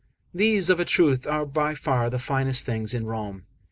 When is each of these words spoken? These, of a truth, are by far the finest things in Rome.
These, 0.33 0.71
of 0.71 0.79
a 0.79 0.83
truth, 0.85 1.27
are 1.27 1.45
by 1.45 1.75
far 1.75 2.09
the 2.09 2.17
finest 2.17 2.65
things 2.65 2.95
in 2.95 3.05
Rome. 3.05 3.43